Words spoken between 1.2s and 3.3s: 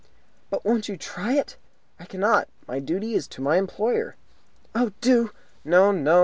it?" "I cannot. My duty is